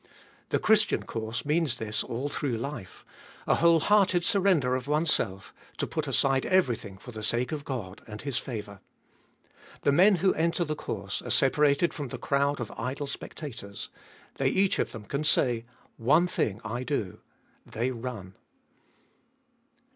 [0.49, 3.05] The Christian course means this all through life:
[3.45, 8.01] a whole hearted surrender of oneself, to put aside everything for the sake of God
[8.07, 8.79] and His favour.
[9.83, 13.89] The men who enter the course are separated from the crowd of idle spectators:
[14.39, 15.65] they each of them can say,
[15.97, 17.19] One thing I do—
[17.73, 18.33] they run.